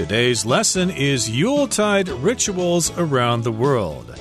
[0.00, 4.18] Today's lesson is Yuletide rituals around the world.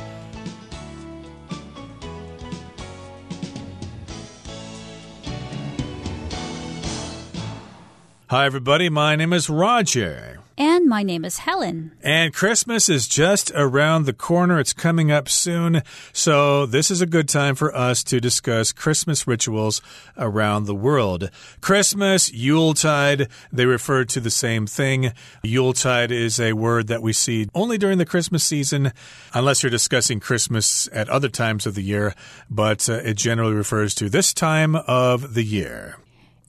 [8.28, 8.90] Hi, everybody.
[8.90, 10.40] My name is Roger.
[10.60, 11.94] And my name is Helen.
[12.04, 14.60] And Christmas is just around the corner.
[14.60, 15.84] It's coming up soon.
[16.12, 19.82] So, this is a good time for us to discuss Christmas rituals
[20.18, 21.30] around the world.
[21.62, 25.14] Christmas, Yuletide, they refer to the same thing.
[25.44, 28.92] Yuletide is a word that we see only during the Christmas season,
[29.34, 32.14] unless you're discussing Christmas at other times of the year,
[32.50, 35.96] but uh, it generally refers to this time of the year.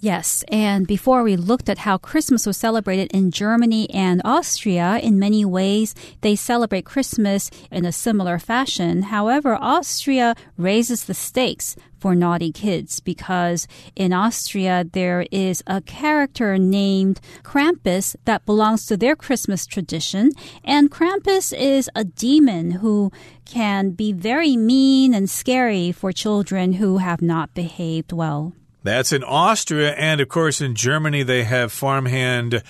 [0.03, 5.19] Yes, and before we looked at how Christmas was celebrated in Germany and Austria, in
[5.19, 9.03] many ways they celebrate Christmas in a similar fashion.
[9.03, 16.57] However, Austria raises the stakes for naughty kids because in Austria there is a character
[16.57, 20.31] named Krampus that belongs to their Christmas tradition.
[20.65, 23.13] And Krampus is a demon who
[23.45, 28.55] can be very mean and scary for children who have not behaved well.
[28.83, 29.93] That's in Austria.
[29.93, 32.63] And of course, in Germany, they have farmhand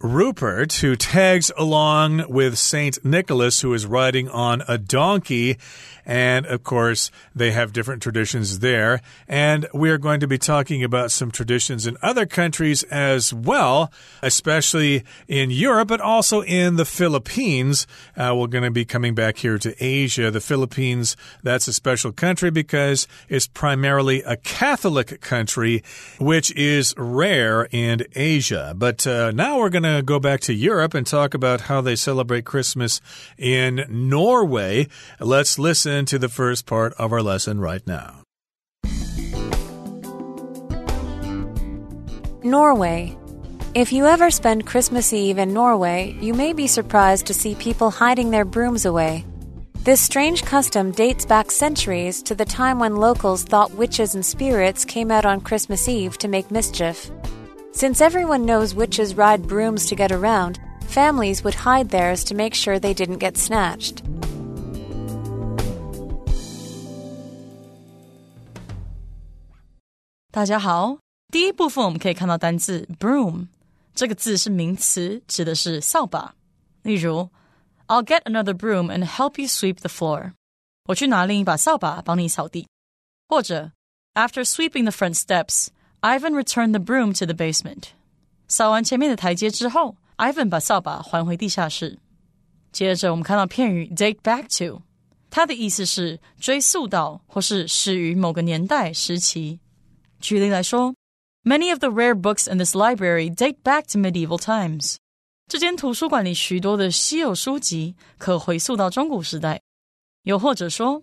[0.00, 5.58] Rupert, who tags along with Saint Nicholas, who is riding on a donkey.
[6.06, 9.02] And of course, they have different traditions there.
[9.26, 13.92] And we are going to be talking about some traditions in other countries as well,
[14.22, 17.86] especially in Europe, but also in the Philippines.
[18.16, 20.30] Uh, we're going to be coming back here to Asia.
[20.30, 25.82] The Philippines, that's a special country because it's primarily a Catholic country,
[26.18, 28.72] which is rare in Asia.
[28.76, 31.96] But uh, now we're going to go back to Europe and talk about how they
[31.96, 33.00] celebrate Christmas
[33.36, 34.88] in Norway.
[35.20, 38.22] Let's listen to the first part of our lesson right now.
[42.42, 43.16] Norway.
[43.74, 47.90] If you ever spend Christmas Eve in Norway, you may be surprised to see people
[47.90, 49.24] hiding their brooms away.
[49.84, 54.84] This strange custom dates back centuries to the time when locals thought witches and spirits
[54.84, 57.10] came out on Christmas Eve to make mischief.
[57.77, 62.53] Since everyone knows witches ride brooms to get around, families would hide theirs to make
[62.53, 64.03] sure they didn't get snatched.
[70.31, 70.97] 大家好，
[71.31, 73.47] 第一部分我们可以看到单字 broom，
[73.93, 76.33] 这个字是名词，指的是扫把。
[76.81, 77.29] 例如，
[77.87, 80.33] I'll get another broom and help you sweep the floor。
[80.85, 82.67] 我去拿另一把扫把帮你扫地。
[83.29, 83.71] 或者，
[84.15, 85.15] After sweeping the front
[86.01, 87.89] steps，Ivan returned the broom to the basement。
[88.47, 91.99] 扫完前面的台阶之后，Ivan 把扫把还回地下室。
[92.71, 94.81] 接着我们看到片语 date back to，
[95.29, 99.59] 它的意思是追溯到或是始于某个年代时期。
[100.19, 100.95] 举例来说，
[101.43, 104.95] Many of the rare books in this library date back to medieval times。
[105.47, 109.61] 这间图书馆里许多的稀有书籍可回溯到中古时代。
[110.23, 111.01] 又或者说，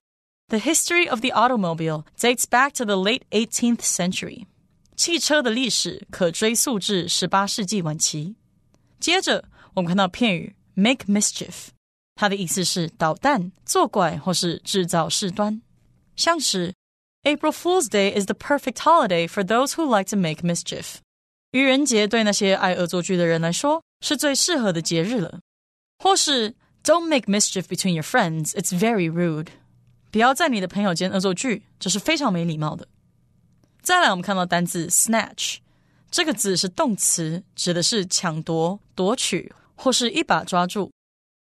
[0.48, 4.46] The history of the automobile dates back to the late 18th century。
[4.95, 8.35] 汽车的历史可追溯至十八世纪晚期。
[8.99, 11.67] 接着，我们看到片语 make mischief，
[12.15, 15.61] 它的意思是捣蛋、作怪或是制造事端，
[16.15, 16.73] 像是
[17.23, 20.95] April Fool's Day is the perfect holiday for those who like to make mischief.
[21.51, 25.39] 愚人节对那些爱恶作剧的人来说是最适合的节日了。
[25.99, 28.51] 或是 Don't make mischief between your friends.
[28.51, 29.47] It's very rude.
[30.11, 32.87] 不要在你的朋友间恶作剧，这是非常没礼貌的。
[33.85, 35.57] 再来，我们看到单字 snatch，
[36.09, 40.91] 这个字是动词，指的是抢夺、夺取或是一把抓住。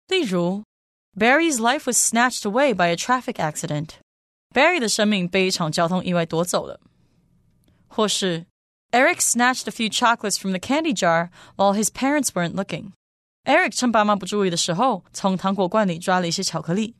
[0.09, 0.61] 例如
[1.17, 3.91] ，Barry's life was snatched away by a traffic accident.
[4.53, 6.81] Barry 的生命被一场交通意外夺走了，
[7.87, 8.45] 或是
[8.91, 12.91] Eric snatched a few chocolates from the candy jar while his parents weren't looking.
[13.45, 16.95] Eric 趁爸妈不注意的时候，从糖果罐里抓了一些巧克力。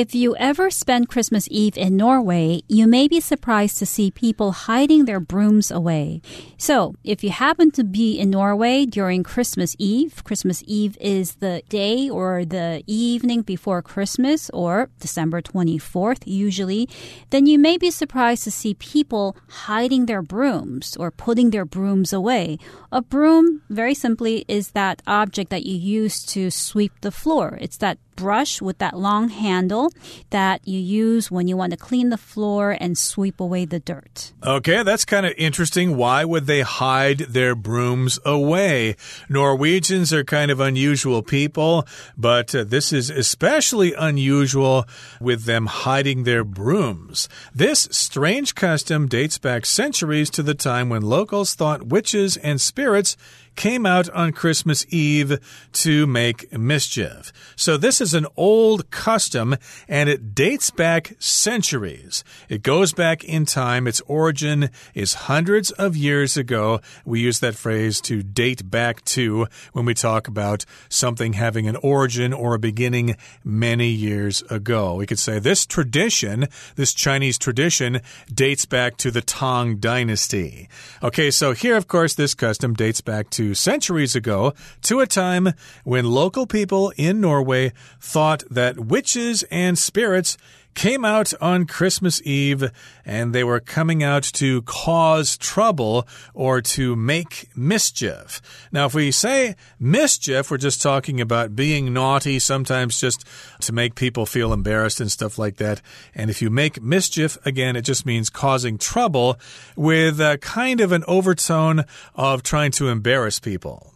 [0.00, 4.52] If you ever spend Christmas Eve in Norway, you may be surprised to see people
[4.52, 6.22] hiding their brooms away.
[6.56, 11.62] So, if you happen to be in Norway during Christmas Eve, Christmas Eve is the
[11.68, 16.88] day or the evening before Christmas or December 24th usually,
[17.28, 19.36] then you may be surprised to see people
[19.68, 22.56] hiding their brooms or putting their brooms away.
[22.90, 27.58] A broom, very simply, is that object that you use to sweep the floor.
[27.60, 29.90] It's that brush with that long handle
[30.28, 34.32] that you use when you want to clean the floor and sweep away the dirt.
[34.44, 35.96] Okay, that's kind of interesting.
[35.96, 38.96] Why would they hide their brooms away?
[39.30, 44.84] Norwegians are kind of unusual people, but uh, this is especially unusual
[45.18, 47.26] with them hiding their brooms.
[47.54, 53.16] This strange custom dates back centuries to the time when locals thought witches and spirits
[53.56, 55.38] came out on Christmas Eve
[55.72, 57.32] to make mischief.
[57.56, 59.56] So this is an old custom
[59.88, 62.24] and it dates back centuries.
[62.48, 63.86] It goes back in time.
[63.86, 66.80] Its origin is hundreds of years ago.
[67.04, 71.76] We use that phrase to date back to when we talk about something having an
[71.76, 74.94] origin or a beginning many years ago.
[74.94, 76.46] We could say this tradition,
[76.76, 78.00] this Chinese tradition,
[78.32, 80.68] dates back to the Tang Dynasty.
[81.02, 85.48] Okay, so here, of course, this custom dates back to centuries ago to a time
[85.84, 90.36] when local people in Norway thought that witches and spirits
[90.74, 92.70] came out on Christmas Eve
[93.04, 98.40] and they were coming out to cause trouble or to make mischief.
[98.72, 103.24] Now, if we say mischief, we're just talking about being naughty, sometimes just
[103.60, 105.82] to make people feel embarrassed and stuff like that.
[106.14, 109.38] And if you make mischief, again, it just means causing trouble
[109.76, 111.84] with a kind of an overtone
[112.14, 113.89] of trying to embarrass people.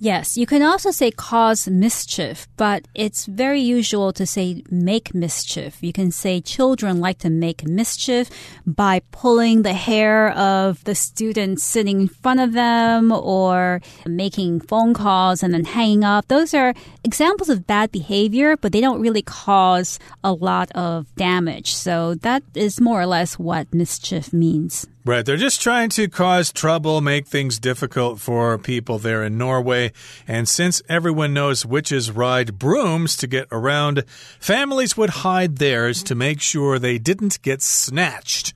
[0.00, 5.82] Yes, you can also say cause mischief, but it's very usual to say make mischief.
[5.82, 8.30] You can say children like to make mischief
[8.64, 14.94] by pulling the hair of the student sitting in front of them or making phone
[14.94, 16.28] calls and then hanging up.
[16.28, 21.74] Those are examples of bad behavior, but they don't really cause a lot of damage.
[21.74, 24.86] So that is more or less what mischief means.
[25.04, 25.24] Right.
[25.24, 29.92] They're just trying to cause trouble, make things difficult for people there in Norway.
[30.26, 34.04] And since everyone knows witches ride brooms to get around,
[34.38, 38.52] families would hide theirs to make sure they didn't get snatched.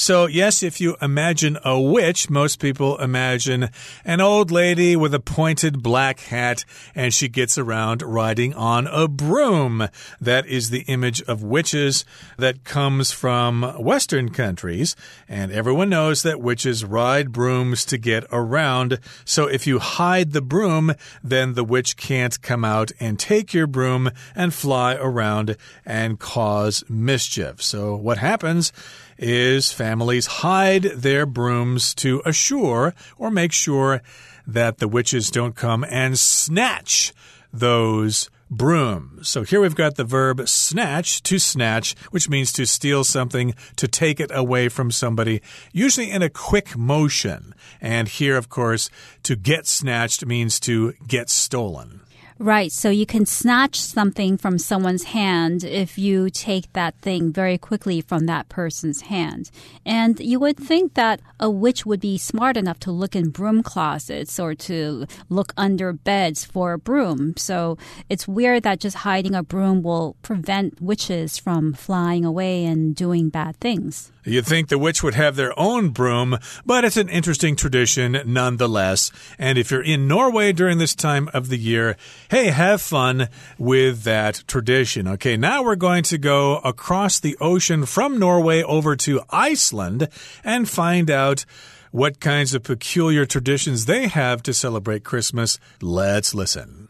[0.00, 3.68] So, yes, if you imagine a witch, most people imagine
[4.02, 6.64] an old lady with a pointed black hat
[6.94, 9.88] and she gets around riding on a broom.
[10.18, 12.06] That is the image of witches
[12.38, 14.96] that comes from Western countries.
[15.28, 19.00] And everyone knows that witches ride brooms to get around.
[19.26, 23.66] So, if you hide the broom, then the witch can't come out and take your
[23.66, 27.60] broom and fly around and cause mischief.
[27.62, 28.72] So, what happens?
[29.20, 34.00] is families hide their brooms to assure or make sure
[34.46, 37.12] that the witches don't come and snatch
[37.52, 39.28] those brooms.
[39.28, 43.88] So here we've got the verb snatch, to snatch, which means to steal something, to
[43.88, 45.42] take it away from somebody,
[45.72, 47.52] usually in a quick motion.
[47.80, 48.90] And here, of course,
[49.24, 52.00] to get snatched means to get stolen.
[52.42, 52.72] Right.
[52.72, 58.00] So you can snatch something from someone's hand if you take that thing very quickly
[58.00, 59.50] from that person's hand.
[59.84, 63.62] And you would think that a witch would be smart enough to look in broom
[63.62, 67.34] closets or to look under beds for a broom.
[67.36, 67.76] So
[68.08, 73.28] it's weird that just hiding a broom will prevent witches from flying away and doing
[73.28, 74.12] bad things.
[74.24, 79.10] You'd think the witch would have their own broom, but it's an interesting tradition nonetheless.
[79.38, 81.96] And if you're in Norway during this time of the year,
[82.30, 83.28] hey, have fun
[83.58, 85.08] with that tradition.
[85.08, 90.08] Okay, now we're going to go across the ocean from Norway over to Iceland
[90.44, 91.44] and find out
[91.90, 95.58] what kinds of peculiar traditions they have to celebrate Christmas.
[95.80, 96.88] Let's listen.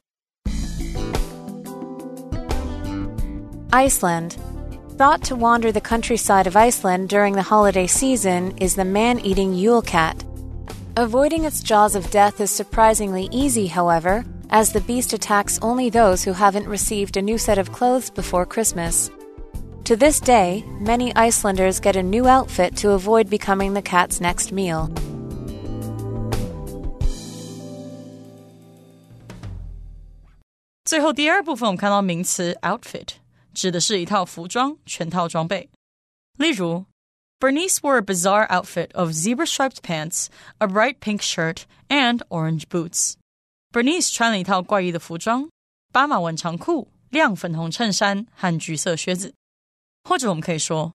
[3.73, 4.37] Iceland
[5.01, 9.55] thought to wander the countryside of Iceland during the holiday season is the man eating
[9.55, 10.23] Yule cat.
[10.95, 16.23] Avoiding its jaws of death is surprisingly easy, however, as the beast attacks only those
[16.23, 19.11] who haven't received a new set of clothes before Christmas.
[19.85, 24.53] To this day, many Icelanders get a new outfit to avoid becoming the cat's next
[24.53, 24.93] meal.
[32.63, 33.20] outfit
[33.54, 35.70] 指的是一套服装、全套装备。
[36.38, 36.86] 例如，
[37.40, 43.14] Bernice wore a bizarre outfit of zebra-striped pants, a bright pink shirt, and orange boots.
[43.72, 45.50] Bernice 穿了一套怪异的服装：
[45.92, 49.34] 斑马纹长裤、亮粉红衬衫和橘色靴子。
[50.04, 50.94] 或者我们可以说，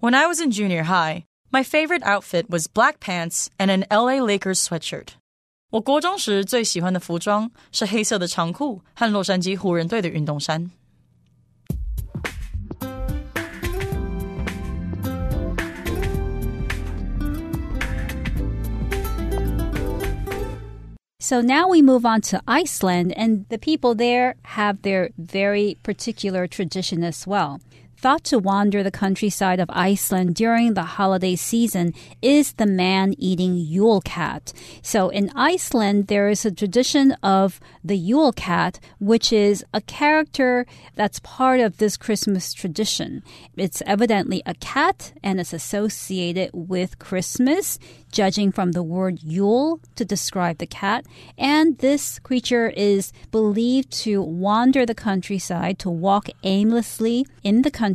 [0.00, 4.24] When I was in junior high, my favorite outfit was black pants and an LA
[4.24, 5.08] Lakers sweatshirt.
[5.70, 10.70] 我国中时最喜欢的服装是黑色的长裤和洛杉矶湖人队的运动衫。
[21.25, 26.45] So now we move on to Iceland, and the people there have their very particular
[26.45, 27.59] tradition as well
[27.97, 33.55] thought to wander the countryside of Iceland during the holiday season is the man eating
[33.55, 34.53] Yule cat.
[34.81, 40.65] So in Iceland, there is a tradition of the Yule cat, which is a character
[40.95, 43.23] that's part of this Christmas tradition.
[43.57, 47.79] It's evidently a cat and it's associated with Christmas
[48.11, 51.05] judging from the word Yule to describe the cat.
[51.37, 57.94] And this creature is believed to wander the countryside, to walk aimlessly in the countryside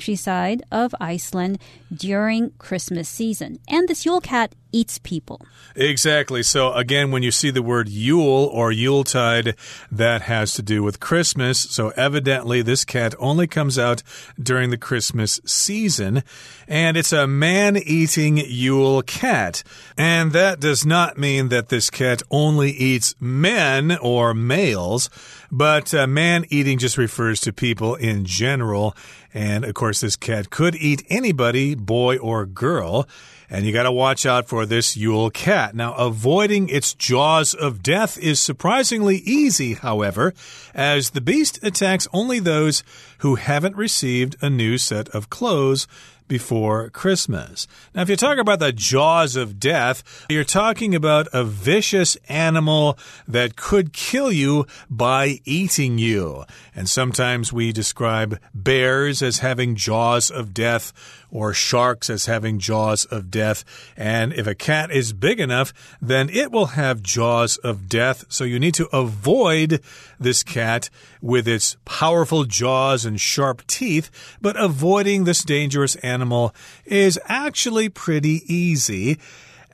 [0.71, 1.59] of Iceland
[1.95, 3.59] during Christmas season.
[3.69, 5.41] And this Yule cat eats people.
[5.75, 6.43] Exactly.
[6.43, 9.57] So, again, when you see the word Yule or Yuletide,
[9.91, 11.59] that has to do with Christmas.
[11.59, 14.03] So, evidently, this cat only comes out
[14.41, 16.23] during the Christmas season.
[16.69, 19.62] And it's a man eating Yule cat.
[19.97, 25.11] And that does not mean that this cat only eats men or males,
[25.50, 28.97] but uh, man eating just refers to people in general.
[29.33, 33.09] And of course, this cat could eat anybody, boy or girl.
[33.49, 35.75] And you got to watch out for this Yule cat.
[35.75, 40.35] Now, avoiding its jaws of death is surprisingly easy, however,
[40.75, 42.83] as the beast attacks only those
[43.19, 45.87] who haven't received a new set of clothes
[46.31, 47.67] before Christmas.
[47.93, 52.97] Now, if you talk about the jaws of death, you're talking about a vicious animal
[53.26, 56.45] that could kill you by eating you.
[56.73, 60.93] And sometimes we describe bears as having jaws of death
[61.30, 63.64] or sharks as having jaws of death.
[63.96, 68.25] And if a cat is big enough, then it will have jaws of death.
[68.28, 69.82] So you need to avoid
[70.18, 74.10] this cat with its powerful jaws and sharp teeth.
[74.40, 79.18] But avoiding this dangerous animal is actually pretty easy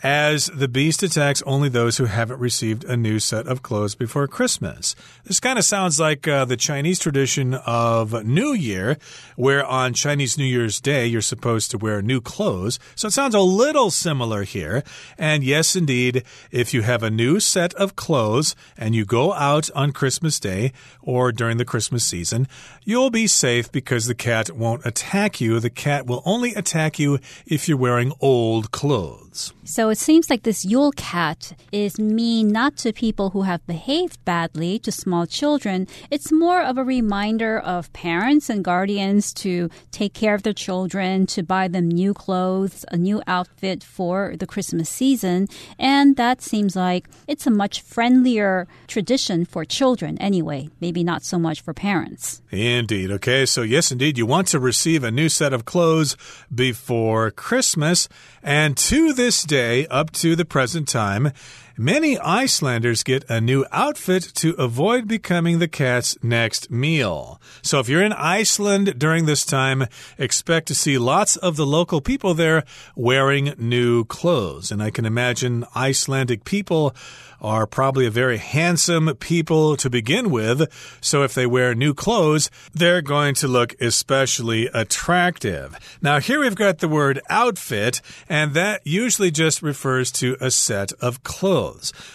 [0.02, 4.26] as the beast attacks only those who haven't received a new set of clothes before
[4.28, 4.94] Christmas.
[5.24, 8.98] This kind of sounds like uh, the Chinese tradition of New Year,
[9.36, 12.78] where on Chinese New Year's Day you're supposed to wear new clothes.
[12.94, 14.82] So it sounds a little similar here.
[15.18, 19.70] And yes, indeed, if you have a new set of clothes and you go out
[19.74, 22.48] on Christmas Day or during the Christmas season,
[22.84, 25.58] you'll be safe because the cat won't attack you.
[25.60, 29.25] The cat will only attack you if you're wearing old clothes.
[29.64, 34.24] So it seems like this Yule cat is mean not to people who have behaved
[34.24, 35.86] badly, to small children.
[36.10, 41.26] It's more of a reminder of parents and guardians to take care of their children,
[41.26, 45.48] to buy them new clothes, a new outfit for the Christmas season.
[45.78, 51.38] And that seems like it's a much friendlier tradition for children anyway, maybe not so
[51.38, 52.42] much for parents.
[52.50, 53.10] Indeed.
[53.10, 53.44] Okay.
[53.46, 56.16] So, yes, indeed, you want to receive a new set of clothes
[56.54, 58.08] before Christmas.
[58.42, 61.32] And to this day, up to the present time,
[61.78, 67.40] many Icelanders get a new outfit to avoid becoming the cat's next meal.
[67.62, 69.86] So if you're in Iceland during this time,
[70.18, 72.64] expect to see lots of the local people there
[72.94, 74.70] wearing new clothes.
[74.70, 76.94] And I can imagine Icelandic people
[77.40, 80.68] are probably a very handsome people to begin with.
[81.00, 85.76] So if they wear new clothes, they're going to look especially attractive.
[86.00, 90.92] Now, here we've got the word outfit, and that usually just refers to a set
[90.94, 91.65] of clothes.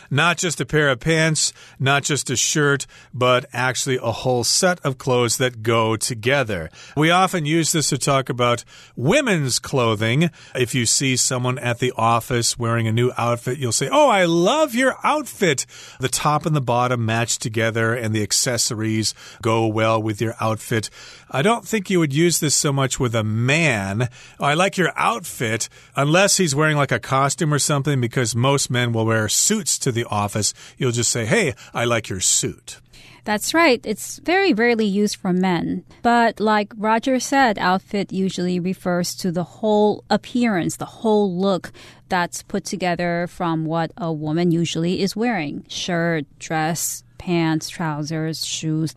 [0.10, 4.80] Not just a pair of pants, not just a shirt, but actually a whole set
[4.86, 6.70] of clothes that go together.
[6.96, 8.64] We often use this to talk about
[8.96, 10.30] women's clothing.
[10.56, 14.26] If you see someone at the office wearing a new outfit, you'll say, Oh, I
[14.26, 15.66] love your outfit outfit.
[16.00, 20.90] The top and the bottom match together, and the accessories go well with your outfit.
[21.30, 24.10] I don't think you would use this so much with a man.
[24.40, 28.94] I like your outfit, unless he's wearing like a costume or something, because most men
[28.94, 30.54] will wear suits to the office.
[30.78, 32.80] You'll just say, Hey, I like your suit.
[33.24, 33.80] That's right.
[33.86, 35.84] It's very rarely used for men.
[36.02, 41.72] But like Roger said, outfit usually refers to the whole appearance, the whole look
[42.10, 48.96] that's put together from what a woman usually is wearing shirt, dress, pants, trousers, shoes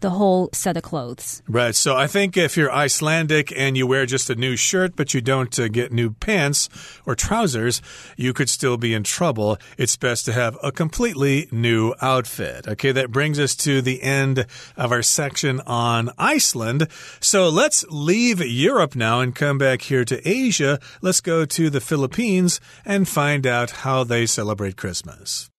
[0.00, 1.42] the whole set of clothes.
[1.48, 1.74] Right.
[1.74, 5.20] So I think if you're Icelandic and you wear just a new shirt, but you
[5.20, 6.68] don't uh, get new pants
[7.06, 7.82] or trousers,
[8.16, 9.58] you could still be in trouble.
[9.78, 12.68] It's best to have a completely new outfit.
[12.68, 16.88] Okay, that brings us to the end of our section on Iceland.
[17.20, 20.78] So let's leave Europe now and come back here to Asia.
[21.00, 25.50] Let's go to the Philippines and find out how they celebrate Christmas.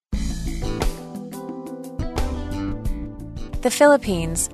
[3.68, 4.50] The Philippines.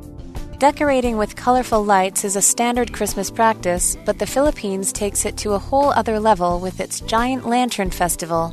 [0.57, 5.51] Decorating with colorful lights is a standard Christmas practice, but the Philippines takes it to
[5.51, 8.51] a whole other level with its giant lantern festival.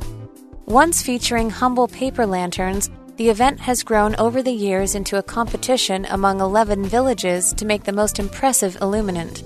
[0.67, 6.05] Once featuring humble paper lanterns, The event has grown over the years into a competition
[6.11, 9.41] among 11 villages to make the most impressive illuminant.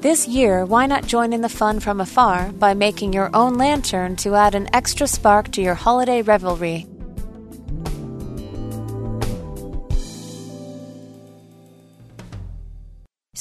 [0.00, 4.16] This year, why not join in the fun from afar by making your own lantern
[4.16, 6.86] to add an extra spark to your holiday revelry?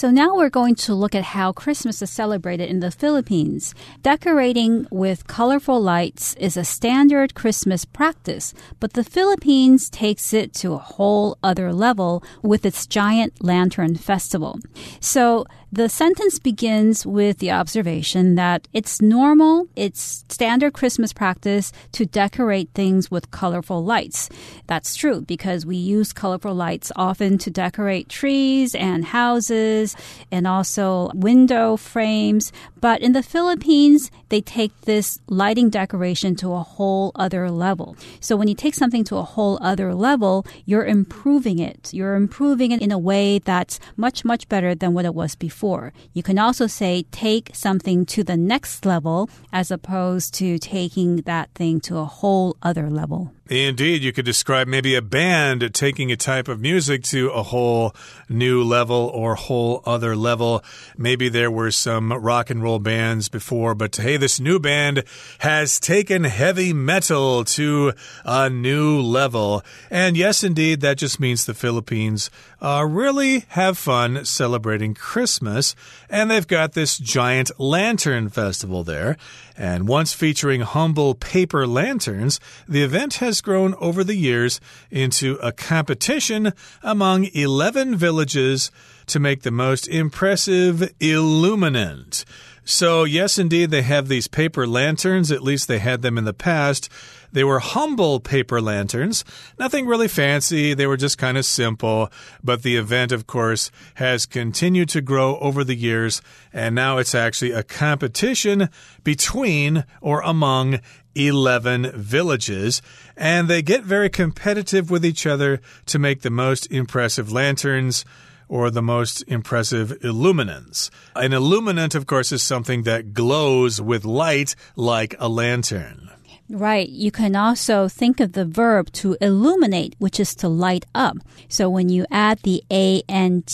[0.04, 3.74] So now we're going to look at how Christmas is celebrated in the Philippines.
[4.02, 10.74] Decorating with colorful lights is a standard Christmas practice, but the Philippines takes it to
[10.74, 14.60] a whole other level with its giant lantern festival.
[15.00, 22.06] So the sentence begins with the observation that it's normal, it's standard Christmas practice to
[22.06, 24.30] decorate things with colorful lights.
[24.68, 29.96] That's true because we use colorful lights often to decorate trees and houses
[30.32, 32.52] and also window frames.
[32.80, 37.96] But in the Philippines, they take this lighting decoration to a whole other level.
[38.20, 41.92] So when you take something to a whole other level, you're improving it.
[41.96, 45.63] You're improving it in a way that's much, much better than what it was before.
[45.64, 51.52] You can also say take something to the next level as opposed to taking that
[51.56, 53.32] thing to a whole other level.
[53.50, 57.94] Indeed, you could describe maybe a band taking a type of music to a whole
[58.30, 60.64] new level or whole other level.
[60.98, 65.04] Maybe there were some rock and roll bands before, but hey, this new band
[65.40, 67.92] has taken heavy metal to
[68.24, 69.62] a new level.
[69.92, 72.30] And yes, indeed, that just means the Philippines
[72.62, 75.76] uh, really have fun celebrating Christmas.
[76.10, 79.18] And they've got this giant lantern festival there.
[79.56, 84.60] And once featuring humble paper lanterns, the event has grown over the years
[84.92, 88.72] into a competition among 11 villages
[89.08, 92.26] to make the most impressive illuminant.
[92.66, 95.32] So, yes, indeed, they have these paper lanterns.
[95.32, 96.90] At least they had them in the past.
[97.34, 99.26] They were humble paper lanterns,
[99.58, 100.76] nothing really fancy.
[100.76, 102.10] They were just kind of simple.
[102.44, 106.22] But the event, of course, has continued to grow over the years.
[106.54, 108.70] And now it's actually a competition
[109.04, 110.80] between or among
[111.16, 112.82] 11 villages,
[113.16, 118.06] and they get very competitive with each other to make the most impressive lanterns
[118.48, 120.92] or the most impressive illuminants.
[121.16, 126.10] An illuminant, of course, is something that glows with light like a lantern.
[126.54, 126.88] Right.
[126.88, 131.18] You can also think of the verb to illuminate, which is to light up.
[131.50, 133.50] So when you add the ant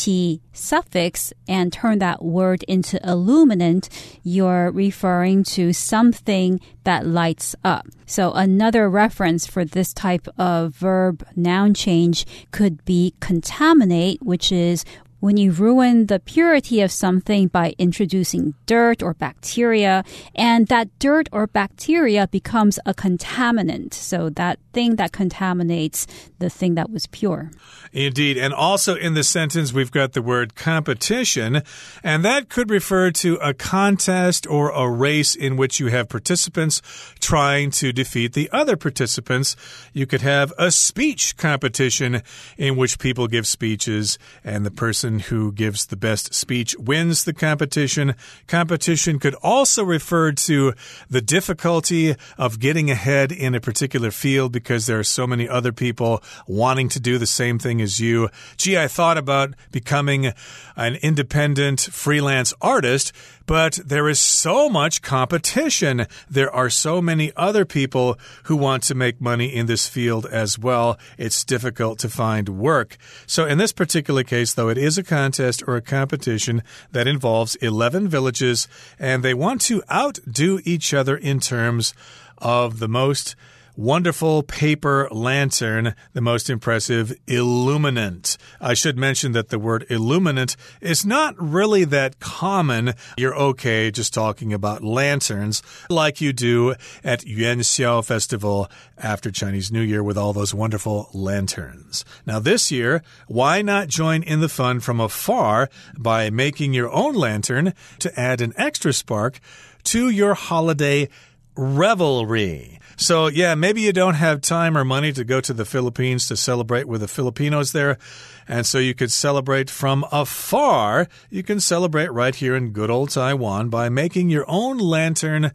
[0.52, 3.88] suffix and turn that word into illuminant,
[4.22, 7.88] you're referring to something that lights up.
[8.06, 14.84] So another reference for this type of verb noun change could be contaminate, which is
[15.20, 20.04] when you ruin the purity of something by introducing dirt or bacteria,
[20.36, 23.94] and that dirt or bacteria becomes a contaminant.
[23.94, 26.08] So that thing that contaminates
[26.40, 27.52] the thing that was pure.
[27.92, 28.38] Indeed.
[28.38, 31.64] And also in the sentence, we've got the word competition,
[32.04, 36.82] and that could refer to a contest or a race in which you have participants
[37.20, 39.56] trying to defeat the other participants.
[39.92, 42.22] You could have a speech competition
[42.58, 47.34] in which people give speeches, and the person who gives the best speech wins the
[47.34, 48.14] competition.
[48.46, 50.74] Competition could also refer to
[51.10, 55.72] the difficulty of getting ahead in a particular field because there are so many other
[55.72, 58.30] people wanting to do the same thing as you.
[58.58, 60.34] Gee, I thought about becoming
[60.76, 63.12] an independent freelance artist,
[63.50, 66.06] but there is so much competition.
[66.30, 70.60] There are so many other people who want to make money in this field as
[70.60, 71.00] well.
[71.18, 72.96] It's difficult to find work.
[73.26, 77.56] So, in this particular case, though, it is a contest or a competition that involves
[77.56, 78.68] 11 villages,
[79.00, 81.96] and they want to outdo each other in terms
[82.38, 83.36] of the most
[83.80, 88.38] wonderful paper lantern, the most impressive illuminant.
[88.60, 92.94] I should mention that the word illuminant is not really that common.
[93.16, 99.72] You're okay just talking about lanterns like you do at Yuan Xiao Festival after Chinese
[99.72, 102.04] New Year with all those wonderful lanterns.
[102.26, 107.16] Now, this year, why not join in the fun from afar by making your own
[107.16, 109.40] lantern to add an extra spark
[109.84, 111.08] to your holiday
[111.56, 112.79] revelry?
[113.00, 116.36] So, yeah, maybe you don't have time or money to go to the Philippines to
[116.36, 117.98] celebrate with the Filipinos there.
[118.46, 121.08] And so you could celebrate from afar.
[121.30, 125.54] You can celebrate right here in good old Taiwan by making your own lantern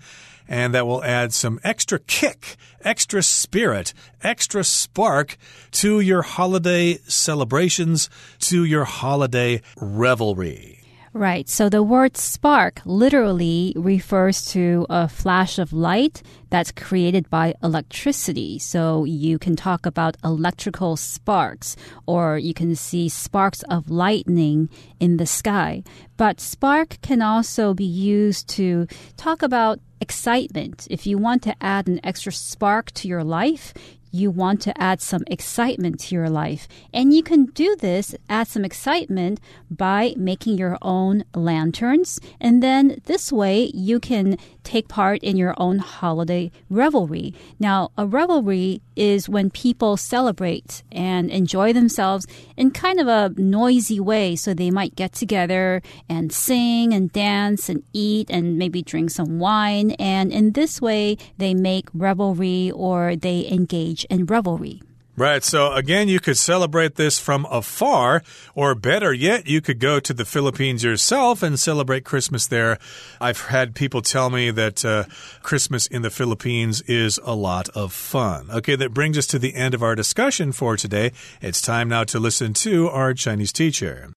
[0.49, 5.37] and that will add some extra kick, extra spirit, extra spark
[5.73, 10.84] to your holiday celebrations, to your holiday revelry.
[11.17, 11.49] Right.
[11.49, 18.59] So the word spark literally refers to a flash of light that's created by electricity.
[18.59, 25.19] So you can talk about electrical sparks or you can see sparks of lightning in
[25.19, 25.85] the sky.
[26.17, 30.89] But spark can also be used to talk about excitement.
[30.91, 33.73] If you want to add an extra spark to your life,
[34.15, 36.69] you want to add some excitement to your life.
[36.93, 42.21] And you can do this, add some excitement by making your own lanterns.
[42.41, 47.35] And then this way you can take part in your own holiday revelry.
[47.59, 54.01] Now, a revelry is when people celebrate and enjoy themselves in kind of a noisy
[54.01, 54.37] way.
[54.37, 59.39] So they might get together and sing and dance and eat and maybe drink some
[59.39, 59.93] wine.
[59.93, 64.83] And in this way, they make revelry or they engage in revelry.
[65.17, 65.45] Right.
[65.45, 68.25] So again, you could celebrate this from afar,
[68.57, 72.79] or better yet, you could go to the Philippines yourself and celebrate Christmas there.
[73.21, 75.05] I've had people tell me that uh,
[75.43, 78.51] Christmas in the Philippines is a lot of fun.
[78.51, 81.13] Okay, that brings us to the end of our discussion for today.
[81.41, 84.11] It's time now to listen to our Chinese teacher.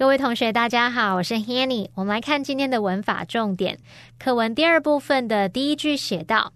[0.00, 1.88] 各位同学，大家好，我是 Hanny。
[1.94, 3.78] 我们来看今天的文法重点。
[4.18, 6.50] 课文第二部分的第一句写道：“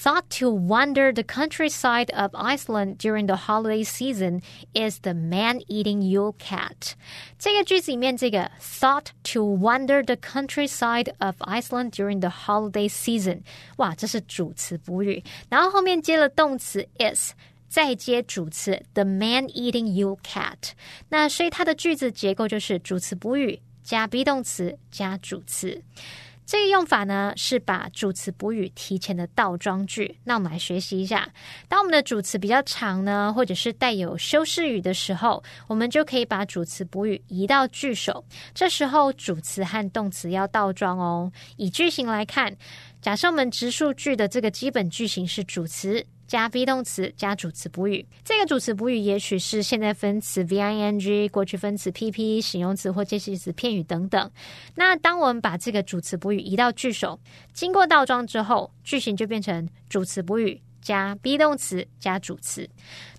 [0.00, 6.34] Thought to wander the countryside of Iceland during the holiday season is the man-eating Yule
[6.38, 6.92] cat。”
[7.38, 13.40] 这个句子里面，这个 “thought to wander the countryside of Iceland during the holiday season”，
[13.76, 17.32] 哇，这是主词补语，然后后面接了动词 is。
[17.73, 20.73] 再接主词 the man eating you cat，
[21.09, 25.81] 那所以它的句子结构就是主词补语加 be 动词加主词。
[26.45, 30.19] 这个用法呢是把主词补语提前的倒装句。
[30.25, 31.27] 那我们来学习一下，
[31.67, 38.23] 当我们的主词比较长呢，或者是带有修饰语的时候，我们就可以把主词补语移到句首。
[38.53, 41.31] 这时候主词和动词要倒装哦。
[41.57, 42.55] 以句型来看，
[43.01, 46.05] 假设我们直述句的这个基本句型是主词。
[46.33, 54.31] 加 be 动词加主词补语，这个主词补语也许是现在分词 v i n g、过去分词 p p、形容词或介系词片语等等。
[54.73, 57.19] 那当我们把这个主词补语移到句首，
[57.53, 60.59] 经过倒装之后，句型就变成主词补语。
[60.83, 62.69] 加 be 动词加主词，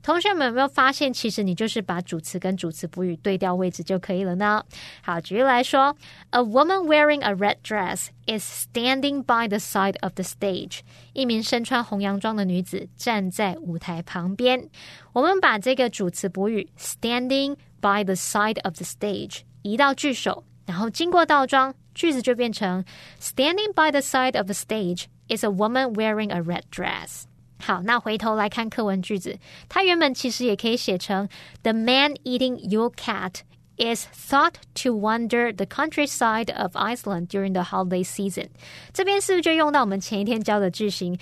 [0.02, 4.62] 同学们有没有发现，其实你就是把主词跟主词补语对调位置就可以了呢？
[5.02, 5.96] 好，举例来说
[6.30, 10.80] ，A woman wearing a red dress is standing by the side of the stage。
[11.14, 14.68] 一名身穿红洋装的女子站在舞台旁边。
[15.14, 22.84] 我们把这个主词补语 standing by the side of the stage 移到句首，然后经过倒装，句子就变成
[23.20, 27.24] Standing by the side of the stage is a woman wearing a red dress。
[27.58, 29.38] 好，那回头来看课文句子，
[29.68, 31.28] 它原本其实也可以写成
[31.62, 33.36] The man eating your cat
[33.76, 38.48] is thought to wander the countryside of Iceland during the holiday season。
[38.92, 41.18] 这边是不是就用到我们前一天教的句型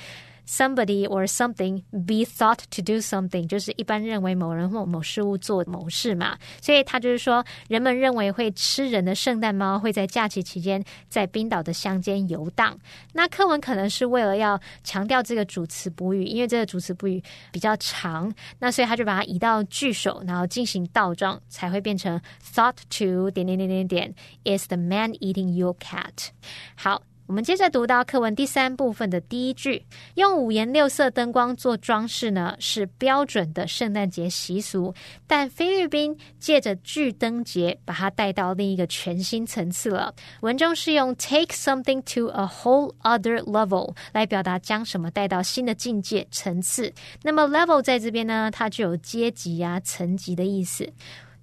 [0.53, 6.37] ？somebody or something be thought to do something，就是一般认为某人或某事物做某事嘛。
[6.61, 12.79] 所以他就是说，人们认为会吃人的圣诞猫会在假期期间在冰岛的乡间游荡。
[13.15, 22.21] 那课文可能是为了要强调这个主词补语，因为这个主词补语比较长，那所以他就把它移到句首，然后进行倒装，才会变成
[22.55, 26.29] thought to 点点点点点 is the man eating your cat。
[26.77, 27.03] 好。
[27.27, 29.83] 我们接着读到课文第三部分的第一句，
[30.15, 34.93] 用五颜六色灯光做装饰呢，是标准的圣诞节习俗。
[35.27, 40.13] 但菲律宾借着巨灯节，把它带到另一个全新层次了。
[40.41, 46.93] 文中是用 take something to a whole other level 来表达将什么带到新的境界层次。
[47.23, 50.87] 那么 level 在这边呢，它就有阶级啊、层级的意思。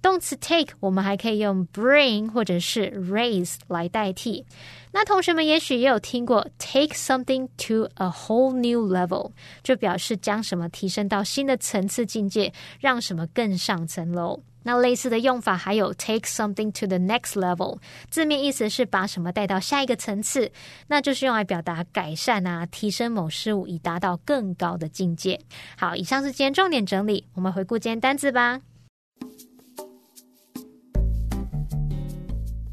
[0.02, 4.46] 动词 take 我们还可以用 bring 或者是 raise 来代替。
[4.92, 9.30] 那同学们也许也有听过 take something to a whole new level，
[9.62, 14.42] 就表示将什么提升到新的层次境界，让什么更上层楼。
[14.62, 17.78] 那类似的用法还有 take something to the next level，
[18.10, 20.52] 字面意思是把什么带到下一个层次，
[20.88, 25.40] 那就是用来表达改善啊，提升某事物以达到更高的境界。
[25.78, 28.60] 好，以上是今天重点整理，我们回顾今天单字吧。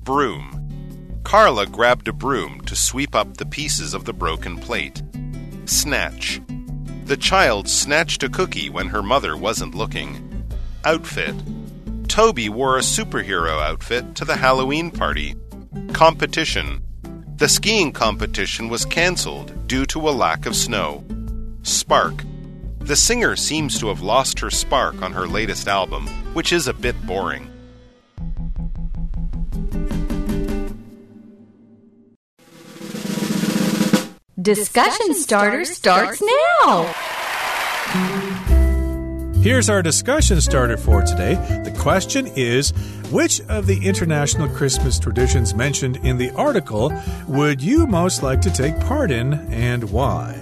[0.04, 0.57] Broom.
[1.28, 5.04] Carla grabbed a broom to sweep up the pieces of the broken plate.
[5.66, 6.40] Snatch.
[7.04, 10.48] The child snatched a cookie when her mother wasn't looking.
[10.86, 11.36] Outfit.
[12.08, 15.36] Toby wore a superhero outfit to the Halloween party.
[15.92, 16.82] Competition.
[17.36, 21.04] The skiing competition was cancelled due to a lack of snow.
[21.62, 22.24] Spark.
[22.80, 26.74] The singer seems to have lost her spark on her latest album, which is a
[26.74, 27.52] bit boring.
[34.56, 36.84] Discussion starter starts now.
[39.42, 41.36] Here's our discussion starter for today.
[41.66, 42.72] The question is
[43.12, 46.94] Which of the international Christmas traditions mentioned in the article
[47.28, 50.42] would you most like to take part in and why?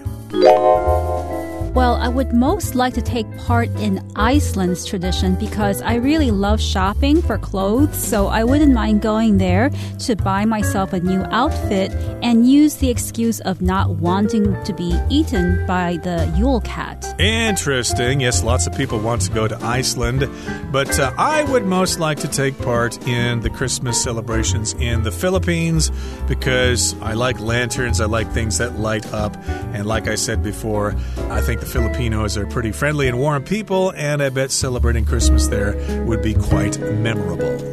[1.75, 6.61] Well, I would most like to take part in Iceland's tradition because I really love
[6.61, 11.91] shopping for clothes, so I wouldn't mind going there to buy myself a new outfit
[12.23, 17.13] and use the excuse of not wanting to be eaten by the Yule cat.
[17.19, 18.21] Interesting.
[18.21, 20.29] Yes, lots of people want to go to Iceland,
[20.71, 25.11] but uh, I would most like to take part in the Christmas celebrations in the
[25.11, 25.91] Philippines
[26.29, 29.35] because I like lanterns, I like things that light up,
[29.73, 30.95] and like I said before,
[31.29, 35.47] I think the Filipinos are pretty friendly and warm people, and I bet celebrating Christmas
[35.47, 35.75] there
[36.05, 37.71] would be quite memorable.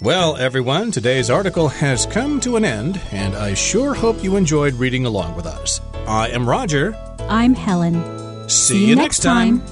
[0.00, 4.74] Well, everyone, today's article has come to an end, and I sure hope you enjoyed
[4.74, 5.80] reading along with us.
[6.06, 6.94] I am Roger.
[7.28, 8.48] I'm Helen.
[8.48, 9.62] See, you next time.